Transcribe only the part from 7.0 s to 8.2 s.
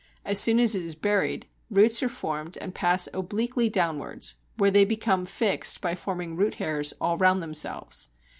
round themselves.